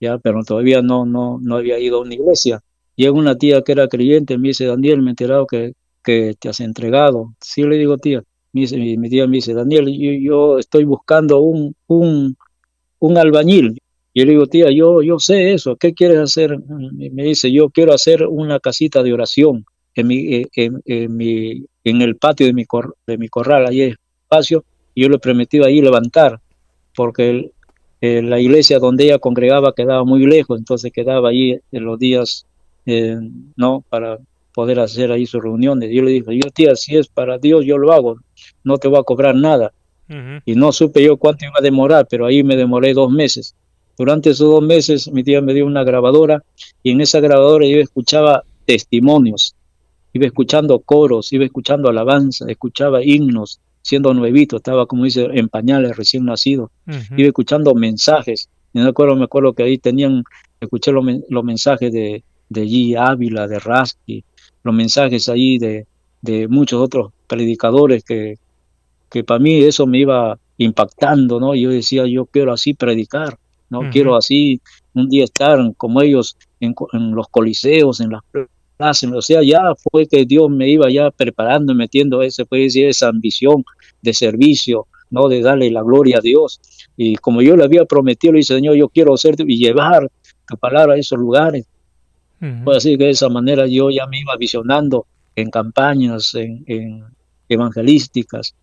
[0.00, 2.60] ya, pero todavía no, no, no había ido a una iglesia.
[2.96, 5.72] Llega una tía que era creyente, me dice, Daniel, me he enterado que,
[6.04, 7.34] que te has entregado.
[7.40, 8.22] Sí, le digo, tía,
[8.56, 12.36] mi, tía me dice, Daniel, yo, yo estoy buscando un, un,
[12.98, 13.78] un albañil,
[14.14, 16.58] yo le digo, tía, yo, yo sé eso, ¿qué quieres hacer?
[16.68, 22.02] Me dice, yo quiero hacer una casita de oración en, mi, eh, en, mi, en
[22.02, 22.64] el patio de mi,
[23.06, 24.64] de mi corral, ahí hay espacio,
[24.94, 26.40] y yo le he prometido ahí levantar,
[26.94, 27.50] porque
[28.00, 32.46] eh, la iglesia donde ella congregaba quedaba muy lejos, entonces quedaba ahí en los días,
[32.86, 33.18] eh,
[33.56, 33.84] ¿no?
[33.88, 34.18] Para
[34.54, 35.90] poder hacer ahí sus reuniones.
[35.92, 38.16] Yo le dije, yo tía, si es para Dios, yo lo hago,
[38.64, 39.72] no te voy a cobrar nada.
[40.44, 43.56] Y no supe yo cuánto iba a demorar, pero ahí me demoré dos meses.
[43.98, 46.42] Durante esos dos meses mi tía me dio una grabadora
[46.82, 49.54] y en esa grabadora yo escuchaba testimonios,
[50.12, 55.96] iba escuchando coros, iba escuchando alabanza, escuchaba himnos, siendo nuevito, estaba como dice en pañales
[55.96, 56.70] recién nacido,
[57.16, 58.48] iba escuchando mensajes.
[58.74, 60.22] Y me acuerdo, me acuerdo que ahí tenían,
[60.60, 62.96] escuché los, mensajes de, de G.
[62.98, 64.22] Ávila, de Rasky,
[64.62, 65.86] los mensajes ahí de,
[66.20, 68.36] de muchos otros predicadores que,
[69.10, 71.54] que para mí eso me iba impactando, ¿no?
[71.54, 73.38] Yo decía, yo quiero así predicar.
[73.68, 74.60] No quiero así
[74.94, 76.74] un día estar como ellos en,
[77.14, 78.22] los coliseos, en las
[78.76, 82.64] plazas, o sea, ya fue que Dios me iba ya preparando y metiendo ese, puede
[82.64, 83.64] decir, esa ambición
[84.02, 86.60] de servicio, no de darle la gloria a Dios.
[86.96, 90.10] Y como yo le había prometido, le dije, Señor, yo quiero hacerte y llevar
[90.46, 91.66] tu palabra a esos lugares.
[92.64, 97.02] Pues así que de esa manera yo ya me iba visionando en campañas, en, en
[97.48, 98.54] evangelísticas,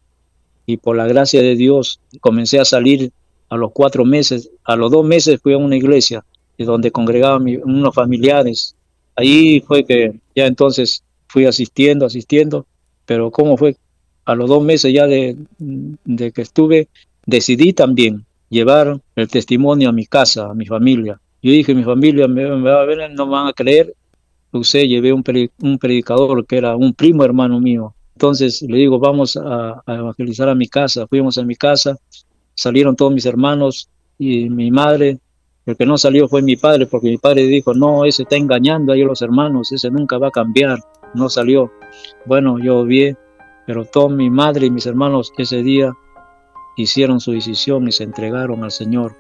[0.65, 3.11] y por la gracia de Dios comencé a salir
[3.49, 6.23] a los cuatro meses, a los dos meses fui a una iglesia
[6.65, 8.75] donde congregaban unos familiares.
[9.15, 12.65] Ahí fue que ya entonces fui asistiendo, asistiendo,
[13.05, 13.75] pero ¿cómo fue?
[14.25, 16.87] A los dos meses ya de, de que estuve,
[17.25, 21.19] decidí también llevar el testimonio a mi casa, a mi familia.
[21.41, 23.93] Yo dije, mi familia me, va a ver, no me van a creer.
[24.51, 25.23] Usted llevé un,
[25.61, 27.93] un predicador que era un primo hermano mío.
[28.15, 31.07] Entonces le digo, vamos a, evangelizar a mi casa.
[31.07, 31.97] Fuimos a mi casa,
[32.53, 35.19] salieron todos mis hermanos y mi madre.
[35.65, 38.91] El que no salió fue mi padre, porque mi padre dijo, no, ese está engañando
[38.91, 40.79] a los hermanos, ese nunca va a cambiar.
[41.13, 41.71] No salió.
[42.25, 43.15] Bueno, yo vi,
[43.65, 45.93] pero toda mi madre y mis hermanos ese día
[46.75, 49.15] hicieron su decisión y se entregaron al Señor.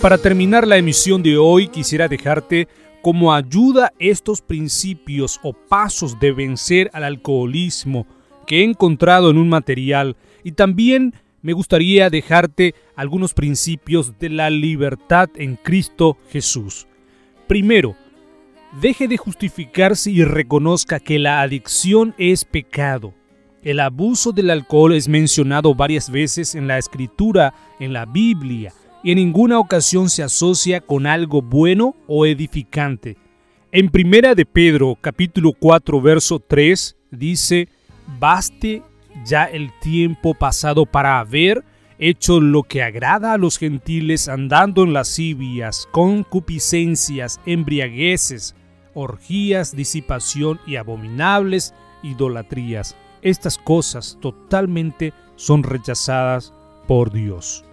[0.00, 2.68] Para terminar la emisión de hoy quisiera dejarte
[3.02, 8.06] como ayuda estos principios o pasos de vencer al alcoholismo
[8.46, 14.48] que he encontrado en un material y también me gustaría dejarte algunos principios de la
[14.48, 16.86] libertad en Cristo Jesús.
[17.46, 17.94] Primero,
[18.80, 23.12] deje de justificarse y reconozca que la adicción es pecado.
[23.62, 28.72] El abuso del alcohol es mencionado varias veces en la escritura, en la Biblia
[29.02, 33.16] y en ninguna ocasión se asocia con algo bueno o edificante.
[33.72, 37.68] En Primera de Pedro, capítulo 4, verso 3, dice,
[38.18, 38.82] baste
[39.24, 41.64] ya el tiempo pasado para haber
[41.98, 48.56] hecho lo que agrada a los gentiles andando en lascivias, concupiscencias, embriagueces,
[48.94, 52.96] orgías, disipación y abominables idolatrías.
[53.22, 56.54] Estas cosas totalmente son rechazadas
[56.88, 57.64] por Dios.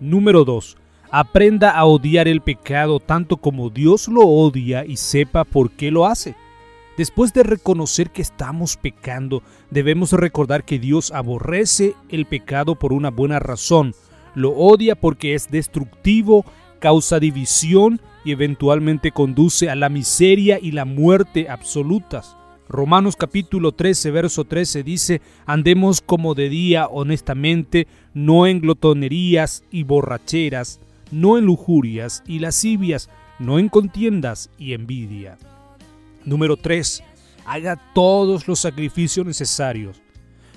[0.00, 0.76] Número 2.
[1.10, 6.06] Aprenda a odiar el pecado tanto como Dios lo odia y sepa por qué lo
[6.06, 6.34] hace.
[6.98, 13.10] Después de reconocer que estamos pecando, debemos recordar que Dios aborrece el pecado por una
[13.10, 13.94] buena razón.
[14.34, 16.44] Lo odia porque es destructivo,
[16.78, 22.36] causa división y eventualmente conduce a la miseria y la muerte absolutas.
[22.68, 29.84] Romanos capítulo 13, verso 13 dice, andemos como de día honestamente, no en glotonerías y
[29.84, 30.80] borracheras,
[31.12, 33.08] no en lujurias y lascivias,
[33.38, 35.38] no en contiendas y envidia.
[36.24, 37.04] Número 3.
[37.44, 40.02] Haga todos los sacrificios necesarios.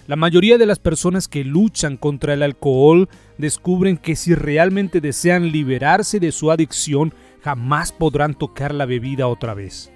[0.07, 3.07] La mayoría de las personas que luchan contra el alcohol
[3.38, 9.53] descubren que si realmente desean liberarse de su adicción, jamás podrán tocar la bebida otra
[9.53, 9.91] vez.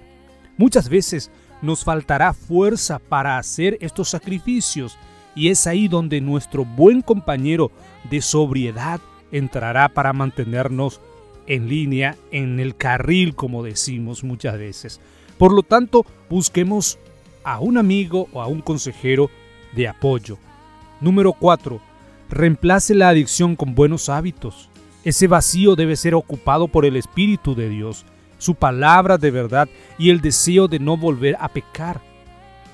[0.56, 1.32] Muchas veces
[1.64, 4.98] nos faltará fuerza para hacer estos sacrificios
[5.34, 7.72] y es ahí donde nuestro buen compañero
[8.10, 9.00] de sobriedad
[9.32, 11.00] entrará para mantenernos
[11.46, 15.00] en línea, en el carril, como decimos muchas veces.
[15.38, 16.98] Por lo tanto, busquemos
[17.42, 19.30] a un amigo o a un consejero
[19.74, 20.38] de apoyo.
[21.00, 21.80] Número 4.
[22.30, 24.70] Reemplace la adicción con buenos hábitos.
[25.02, 28.06] Ese vacío debe ser ocupado por el Espíritu de Dios
[28.44, 29.68] su palabra de verdad
[29.98, 32.00] y el deseo de no volver a pecar.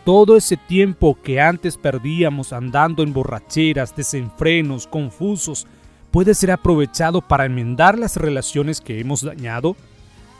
[0.05, 5.67] Todo ese tiempo que antes perdíamos andando en borracheras, desenfrenos, confusos,
[6.11, 9.77] puede ser aprovechado para enmendar las relaciones que hemos dañado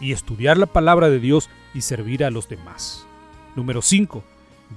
[0.01, 3.07] y estudiar la palabra de Dios y servir a los demás.
[3.55, 4.25] Número 5.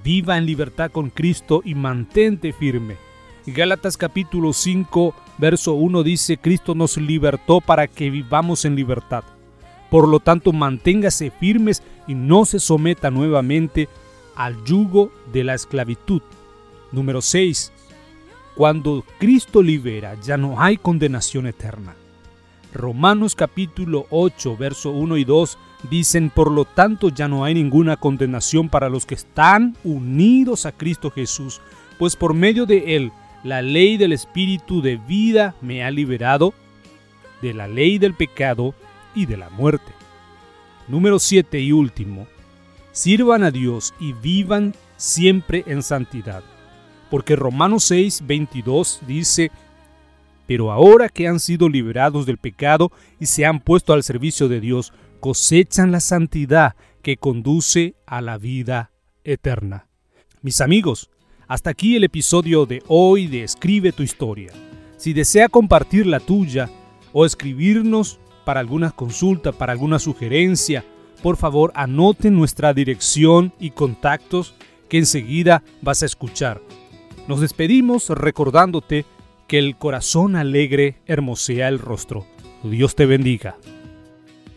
[0.04, 2.97] Viva en libertad con Cristo y mantente firme.
[3.45, 9.24] Gálatas capítulo 5, verso 1 dice, Cristo nos libertó para que vivamos en libertad.
[9.94, 13.88] Por lo tanto, manténgase firmes y no se someta nuevamente
[14.36, 16.24] al yugo de la esclavitud.
[16.91, 17.72] Número 6.
[18.56, 21.94] Cuando Cristo libera, ya no hay condenación eterna.
[22.74, 25.60] Romanos capítulo 8, verso 1 y 2
[25.91, 30.72] dicen, por lo tanto ya no hay ninguna condenación para los que están unidos a
[30.72, 31.62] Cristo Jesús,
[32.00, 33.12] pues por medio de Él
[33.44, 36.56] la ley del Espíritu de vida me ha liberado
[37.44, 38.74] de la ley del pecado
[39.16, 39.91] y de la muerte.
[40.88, 42.28] Número 7 y último,
[42.91, 46.43] sirvan a Dios y vivan siempre en santidad.
[47.09, 49.51] Porque Romanos 6, 22 dice,
[50.47, 54.59] pero ahora que han sido liberados del pecado y se han puesto al servicio de
[54.59, 58.91] Dios, cosechan la santidad que conduce a la vida
[59.24, 59.88] eterna.
[60.41, 61.09] Mis amigos,
[61.47, 64.51] hasta aquí el episodio de hoy de Escribe tu historia.
[64.97, 66.70] Si desea compartir la tuya
[67.11, 70.86] o escribirnos para alguna consulta, para alguna sugerencia,
[71.22, 74.56] por favor anoten nuestra dirección y contactos
[74.89, 76.62] que enseguida vas a escuchar.
[77.28, 79.06] Nos despedimos recordándote
[79.48, 82.26] que el corazón alegre hermosea el rostro.
[82.64, 83.56] Dios te bendiga.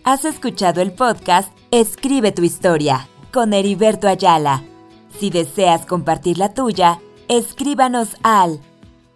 [0.05, 4.65] Has escuchado el podcast Escribe tu historia con Heriberto Ayala.
[5.19, 8.61] Si deseas compartir la tuya, escríbanos al